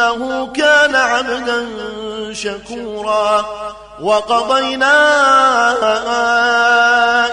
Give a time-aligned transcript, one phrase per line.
[0.00, 1.68] إنه كان عبدا
[2.32, 3.46] شكورا
[4.00, 4.94] وقضينا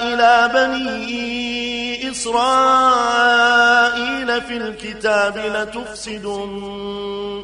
[0.04, 7.44] إلى بني إسرائيل في الكتاب لتفسدن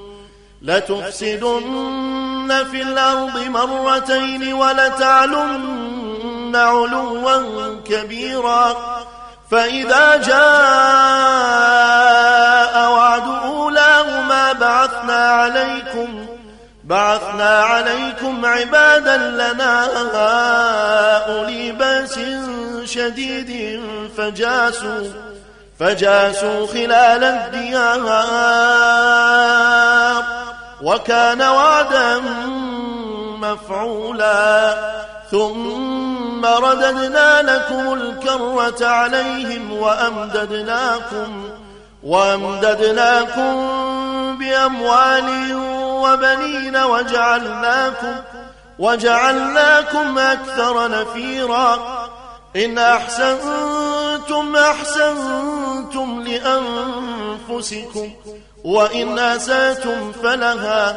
[0.62, 7.42] لتفسدن في الأرض مرتين ولتعلن علوا
[7.90, 8.76] كبيرا
[9.52, 12.37] فإذا جاء
[15.38, 16.26] عليكم
[16.84, 19.86] بعثنا عليكم عبادا لنا
[21.32, 22.20] أولي بأس
[22.84, 23.82] شديد
[24.18, 25.04] فجاسوا
[25.80, 28.02] فجاسوا خلال الديار
[30.82, 32.18] وكان وعدا
[33.42, 34.76] مفعولا
[35.32, 41.50] ثم رددنا لكم الكرة عليهم وأمددناكم
[42.04, 43.56] وأمددناكم
[44.38, 48.16] بأموال وبنين وجعلناكم
[48.80, 51.80] وجعلناكم أكثر نفيرا
[52.56, 56.24] إن أحسنتم أحسنتم
[57.50, 58.12] لأنفسكم
[58.64, 60.96] وإن أساتم فلها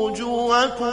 [0.02, 0.92] وجوهكم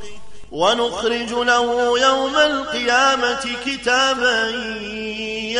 [0.52, 4.46] ونخرج له يوم القيامة كتابا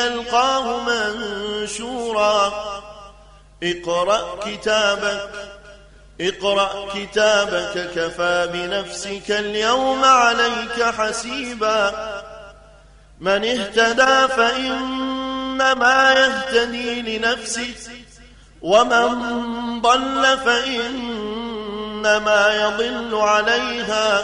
[0.01, 2.53] يلقاه منشورا
[3.63, 5.31] اقرأ كتابك
[6.21, 11.93] اقرأ كتابك كفى بنفسك اليوم عليك حسيبا
[13.21, 15.28] من اهتدى فإن
[15.61, 17.75] إنما يهتدي لنفسه
[18.63, 24.23] ومن ضل فإنما يضل عليها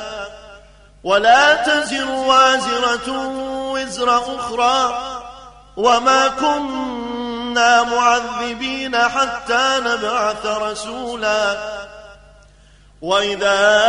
[1.04, 3.28] ولا تزر وازرة
[3.72, 4.98] وزر أخرى
[5.76, 11.56] وما كنا معذبين حتى نبعث رسولا
[13.02, 13.84] وإذا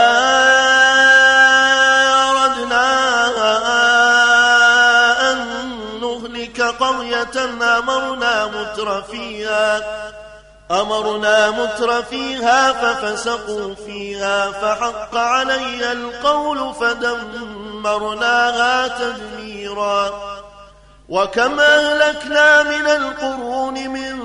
[8.97, 9.01] مترفيها
[9.91, 10.13] فيها
[10.71, 20.09] أمرنا مترفيها ففسقوا فيها فحق علي القول فدمرناها تدميرا
[21.09, 24.19] وكم أهلكنا من القرون من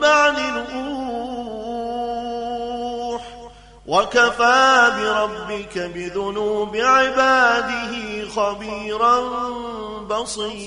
[0.00, 0.34] بعد
[0.74, 3.22] نوح
[3.86, 7.94] وكفى بربك بذنوب عباده
[8.36, 9.18] خبيرا
[10.00, 10.66] بصيرا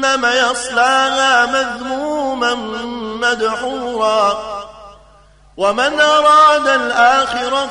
[0.00, 2.54] جهنم يصلاها مذموما
[3.28, 4.38] مدحورا
[5.56, 7.70] ومن أراد الآخرة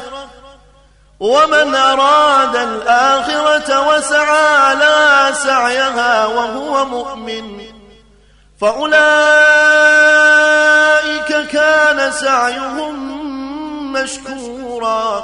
[1.20, 7.60] ومن أراد الآخرة وسعى لا سعيها وهو مؤمن
[8.62, 13.00] فأولئك كان سعيهم
[13.94, 15.24] مشكورا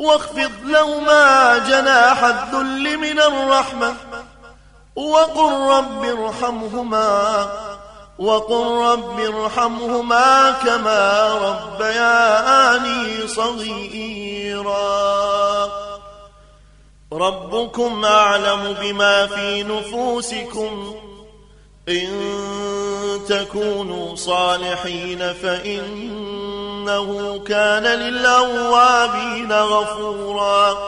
[0.00, 3.96] واخفض لهما جناح الذل من الرحمة
[4.96, 7.46] وقل رب ارحمهما
[8.18, 15.00] وقل رب ارحمهما كما ربياني صغيرا
[17.12, 20.94] ربكم أعلم بما في نفوسكم
[21.88, 22.20] إن
[23.28, 25.90] تكونوا صالحين فإن
[26.88, 30.78] إنه كان للأوابين غفورا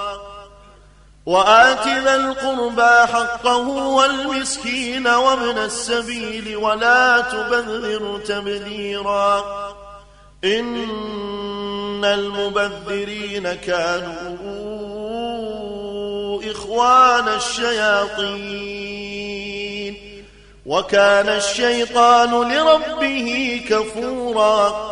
[1.27, 9.45] وآت ذا القربى حقه والمسكين وابن السبيل ولا تبذر تبذيرا
[10.45, 20.23] إن المبذرين كانوا إخوان الشياطين
[20.67, 24.92] وكان الشيطان لربه كفوراً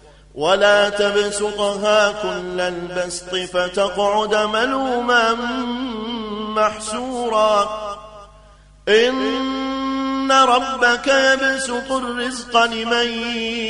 [0.35, 5.33] ولا تبسطها كل البسط فتقعد ملوما
[6.55, 7.69] محسورا
[8.89, 13.07] إن ربك يبسط الرزق لمن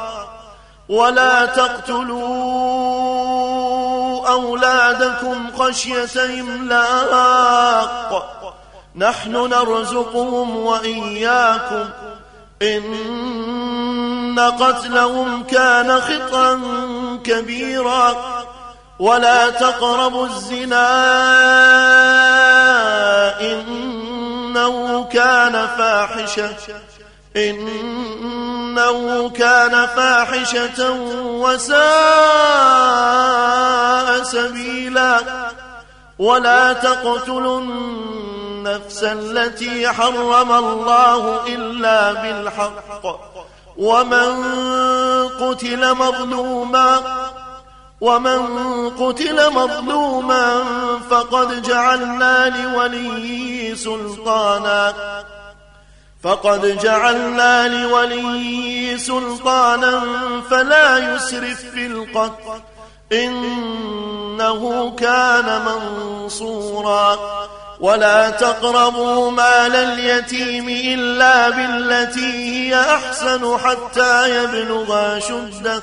[0.88, 8.32] ولا تقتلوا أولادكم خشية إملاق
[8.96, 11.88] نحن نرزقهم وإياكم
[12.62, 16.60] إن قتلهم كان خطأ
[17.24, 18.14] كبيرا
[18.98, 20.82] ولا تقربوا الزنا
[23.40, 26.56] إنه كان فاحشة
[27.36, 30.90] إنه كان فاحشة
[31.24, 35.18] وساء سبيلا
[36.18, 43.32] ولا تقتلوا النفس التي حرم الله إلا بالحق
[43.76, 44.42] ومن
[45.40, 47.00] قتل مظلوما
[48.02, 48.40] ومن
[48.90, 50.62] قتل مظلوما
[51.10, 54.94] فقد جعلنا لوليه سلطانا
[56.22, 60.02] فقد جعلنا لولي سلطانا
[60.50, 62.62] فلا يسرف في القتل
[63.12, 67.18] إنه كان منصورا
[67.80, 75.82] ولا تقربوا مال اليتيم إلا بالتي هي أحسن حتى يبلغ شده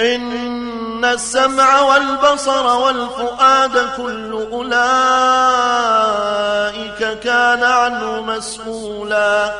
[0.00, 9.52] إن السمع والبصر والفؤاد كل أولئك كان عنه مسؤولا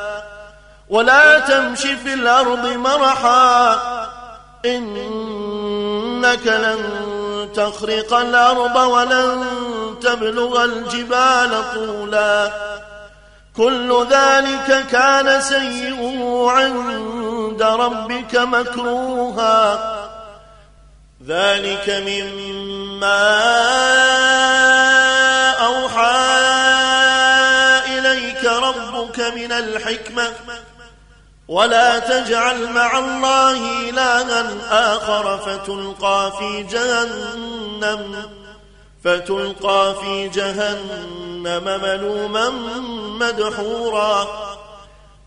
[0.89, 3.73] ولا تمش في الأرض مرحا
[4.65, 6.77] إنك لن
[7.55, 9.45] تخرق الأرض ولن
[10.01, 12.51] تبلغ الجبال طولا
[13.57, 20.00] كل ذلك كان سيئه عند ربك مكروها
[21.27, 23.29] ذلك مما
[25.51, 26.41] أوحى
[27.97, 30.29] إليك ربك من الحكمة
[31.47, 34.47] ولا تجعل مع الله إلها
[34.95, 38.29] آخر فتلقى في جهنم
[39.03, 42.49] فتلقى في جهنم ملوما
[43.19, 44.50] مدحورا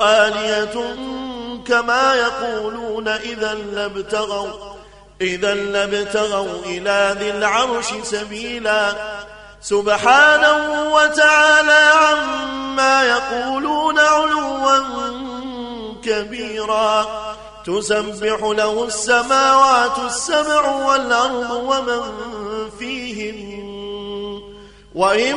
[0.00, 0.96] آلية
[1.66, 4.48] كما يقولون إذا لابتغوا
[5.20, 8.92] إذا لابتغوا إلى ذي العرش سبيلا
[9.60, 14.80] سبحانه وتعالى عما يقولون علوا
[16.04, 17.06] كبيرا
[17.66, 22.02] تسبح له السماوات السبع والأرض ومن
[22.78, 23.60] فيهن
[24.94, 25.36] وإن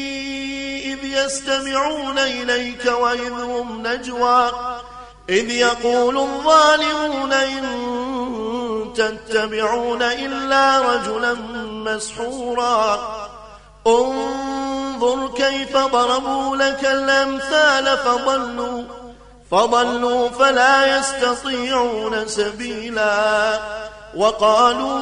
[1.11, 4.51] يستمعون إليك وإذ هم نجوى
[5.29, 7.91] إذ يقول الظالمون إن
[8.95, 12.99] تتبعون إلا رجلا مسحورا
[13.87, 18.83] انظر كيف ضربوا لك الأمثال فضلوا
[19.51, 23.59] فضلوا فلا يستطيعون سبيلا
[24.15, 25.01] وقالوا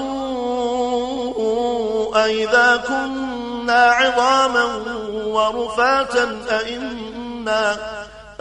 [2.25, 3.28] أئذا كنا
[3.69, 4.63] عظاما
[5.13, 7.77] ورفاتا أئنا,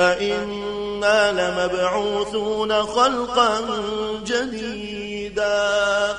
[0.01, 3.49] أئنا لمبعوثون خلقا
[4.25, 6.19] جديدا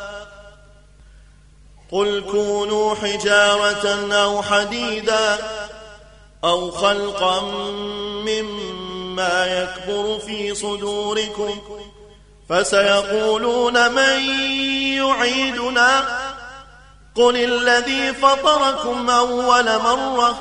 [1.92, 5.38] قل كونوا حجارة أو حديدا
[6.44, 7.42] أو خلقا
[8.30, 11.62] مما يكبر في صدوركم
[12.50, 14.22] فسيقولون من
[15.04, 16.20] يعيدنا
[17.16, 20.40] قل الذي فطركم أول مرة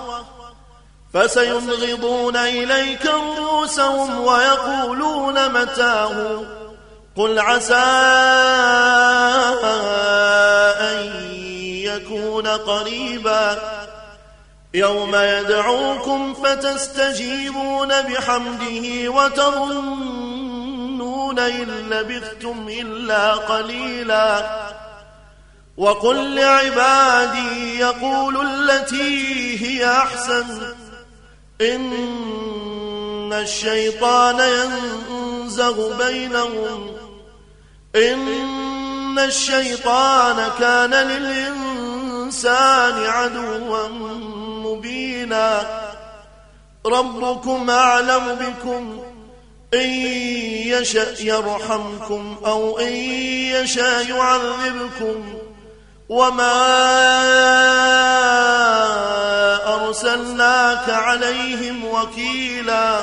[1.14, 6.40] فسينغضون إليك رؤوسهم ويقولون متاه
[7.16, 7.74] قل عسى
[10.80, 11.10] أن
[11.64, 13.58] يكون قريبا
[14.74, 24.57] يوم يدعوكم فتستجيبون بحمده وتظنون إن لبثتم إلا قليلاً
[25.78, 29.30] وقل لعبادي يقول التي
[29.66, 30.46] هي أحسن
[31.60, 36.96] إن الشيطان ينزغ بينهم
[37.96, 43.88] إن الشيطان كان للإنسان عدوا
[44.64, 45.80] مبينا
[46.86, 49.02] ربكم أعلم بكم
[49.74, 49.90] إن
[50.70, 52.92] يشأ يرحمكم أو إن
[53.64, 55.34] يشأ يعذبكم
[56.08, 56.58] وما
[59.74, 63.00] أرسلناك عليهم وكيلا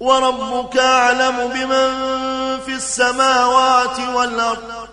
[0.00, 1.88] وربك أعلم بمن
[2.66, 4.88] في السماوات والأرض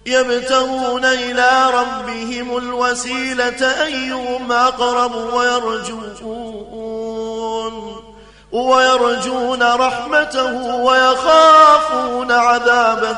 [0.05, 6.89] يبتغون إلى ربهم الوسيلة أيهم أقرب ويرجون
[8.51, 13.17] ويرجون رحمته ويخافون عذابه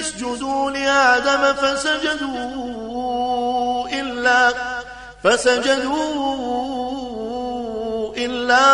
[0.00, 4.52] اسجدوا لآدم فسجدوا إلا
[5.24, 8.72] فسجدوا إلا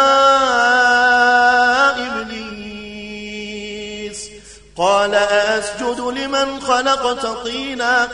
[2.06, 4.30] إبليس
[4.78, 8.08] قال أسجد لمن خلقت طيناً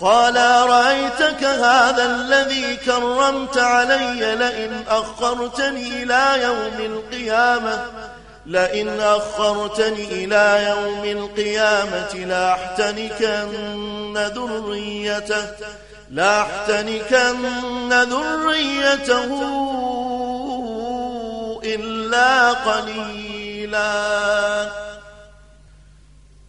[0.00, 7.84] قال أرأيتك هذا الذي كرمت علي لئن أخرتني إلى يوم القيامة
[8.46, 15.46] لئن أخرتني إلى يوم القيامة لأحتنكن ذريته
[16.10, 19.42] لأحتنكن ذريته
[21.64, 24.14] إلا قليلاً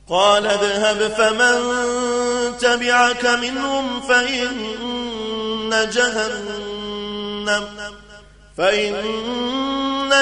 [0.10, 1.64] قال اذهب فمن
[2.60, 7.66] تبعك منهم فإن جهنم
[8.58, 9.04] فإن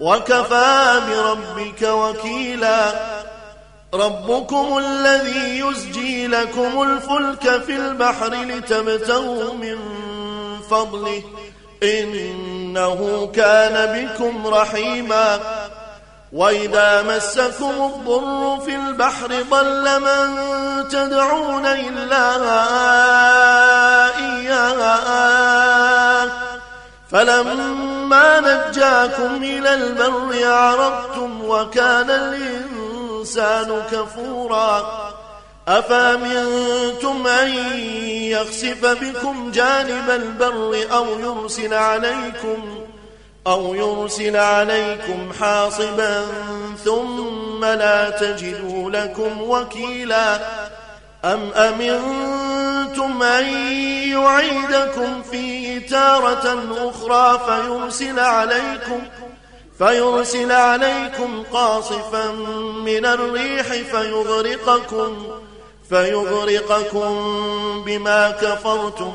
[0.00, 2.92] وكفى بربك وكيلا
[3.94, 9.78] ربكم الذي يسجي لكم الفلك في البحر لتبتغوا من
[10.70, 11.22] فضله
[11.82, 15.40] إنه كان بكم رحيما
[16.32, 20.38] وإذا مسكم الضر في البحر ضل من
[20.88, 22.32] تدعون إلا
[24.18, 25.06] إياه
[27.16, 34.98] فلما نجاكم إلى البر أعرضتم وكان الإنسان كفورا
[35.68, 37.48] أفامنتم أن
[38.06, 42.78] يخسف بكم جانب البر أو يرسل عليكم
[43.46, 46.24] أو يرسل عليكم حاصبا
[46.84, 50.38] ثم لا تجدوا لكم وكيلا
[51.24, 53.44] أم أمنتم أن
[54.12, 59.00] يعيدكم فيه تارة أخرى فيرسل عليكم
[59.78, 62.30] فيرسل عليكم قاصفا
[62.84, 65.26] من الريح فيغرقكم
[65.88, 67.12] فيغرقكم
[67.86, 69.12] بما كفرتم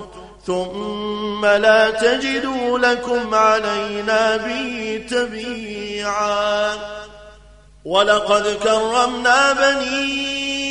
[0.47, 6.71] ثم لا تجدوا لكم علينا به تبيعا
[7.85, 10.70] ولقد كرمنا بني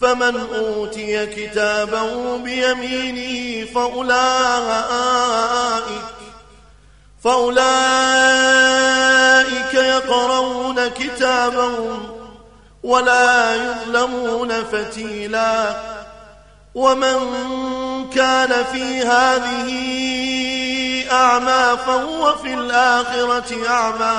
[0.00, 4.18] فمن أوتي كتابه بيمينه فأولئك
[7.24, 12.18] فأولئك يقرؤون كتابهم
[12.82, 15.80] ولا يظلمون فتيلا
[16.74, 17.38] ومن
[18.14, 19.68] كان في هذه
[21.12, 24.18] أعمى فهو في الآخرة أعمى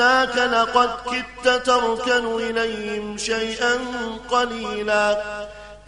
[0.00, 0.90] أهلكناك لقد
[1.44, 3.78] كدت تركن إليهم شيئا
[4.30, 5.22] قليلا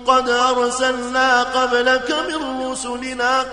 [0.07, 3.45] قد أرسلنا قبلك من رسلنا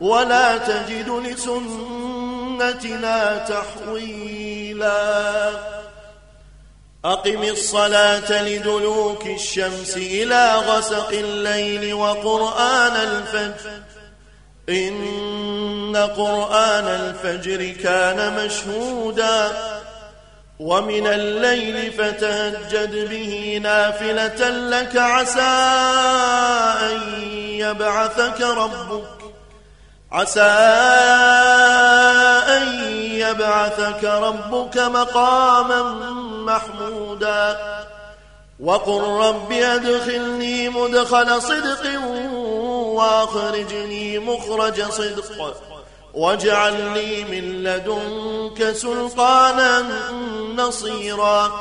[0.00, 5.50] ولا تجد لسنتنا تحويلا
[7.04, 13.82] أقم الصلاة لدلوك الشمس إلى غسق الليل وقرآن الفجر
[14.68, 19.48] إن قرآن الفجر كان مشهودا
[20.58, 25.40] ومن الليل فتهجد به نافلة لك عسى
[26.86, 27.00] أن
[27.38, 29.02] يبعثك ربك
[30.12, 30.42] عسى
[32.56, 35.82] أن يبعثك ربك مقاما
[36.52, 37.58] محمودا
[38.60, 41.86] وقل رب أدخلني مدخل صدق
[42.96, 45.54] وأخرجني مخرج صدق
[46.14, 49.84] واجعل لي من لدنك سلطانا
[50.56, 51.52] نصيرا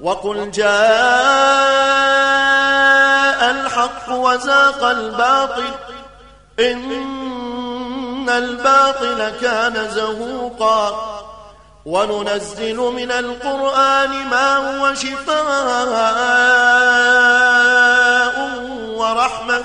[0.00, 5.64] وقل جاء الحق وزاق الباطل
[6.60, 11.14] إن الباطل كان زهوقا
[11.86, 15.88] وننزل من القرآن ما هو شفاء
[18.96, 19.64] ورحمه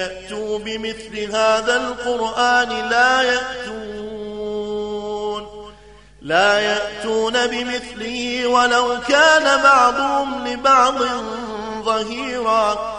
[0.00, 4.20] يأتوا بمثل هذا القرآن لا يأتون
[6.22, 10.94] لا يأتون بمثله ولو كان بعضهم لبعض
[11.82, 12.96] ظهيرا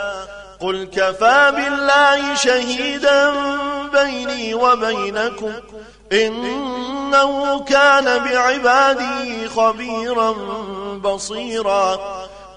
[0.61, 3.33] قل كفى بالله شهيدا
[3.93, 5.53] بيني وبينكم
[6.13, 10.33] إنه كان بعباده خبيرا
[11.05, 11.99] بصيرا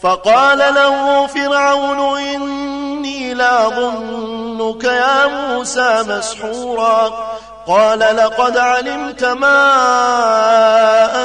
[0.03, 7.27] فقال له فرعون إني لا ظنك يا موسى مسحورا
[7.66, 9.66] قال لقد علمت ما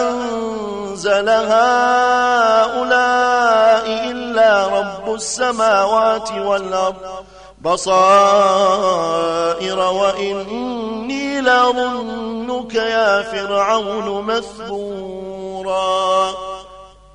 [0.01, 6.95] أنزل هؤلاء إلا رب السماوات والأرض
[7.61, 16.33] بصائر وإني لظنك يا فرعون مثبورا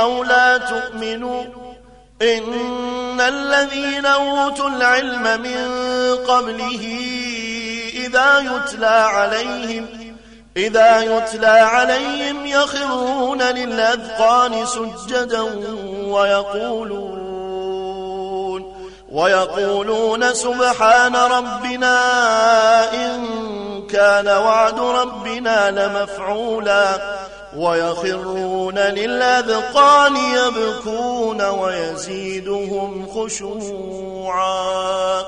[0.00, 1.44] أو لا تؤمنوا
[2.22, 5.76] إن الذين أوتوا العلم من
[6.26, 6.96] قبله
[7.94, 9.86] إذا يتلى عليهم
[10.56, 15.40] إذا يتلى عليهم يخرون للأذقان سجدا
[16.02, 17.26] ويقولون
[19.12, 21.94] ويقولون سبحان ربنا
[22.94, 23.28] إن
[23.86, 27.16] كان وعد ربنا لمفعولا
[27.56, 35.22] ويخرون للأذقان يبكون ويزيدهم خشوعا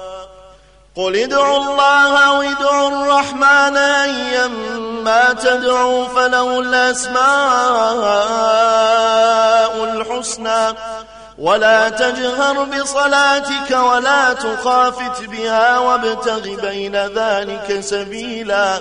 [0.96, 7.24] قل ادعوا الله وادعوا الرحمن أيما تدعوا فله الأسماء
[9.84, 10.74] الحسنى
[11.38, 18.80] ولا تجهر بصلاتك ولا تخافت بها وابتغ بين ذلك سبيلا